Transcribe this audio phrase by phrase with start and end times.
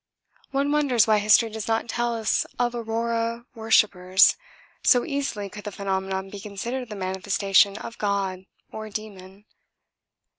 [0.49, 4.35] One wonders why history does not tell us of 'aurora' worshippers,
[4.83, 9.45] so easily could the phenomenon be considered the manifestation of 'god' or 'demon.'